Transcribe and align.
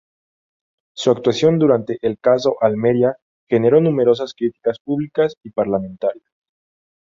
Su 0.95 1.11
actuación 1.11 1.59
durante 1.59 1.99
el 2.01 2.17
caso 2.17 2.55
Almería 2.59 3.17
generó 3.47 3.81
numerosas 3.81 4.33
críticas 4.33 4.79
públicas 4.79 5.35
y 5.45 5.51
parlamentarias. 5.51 6.25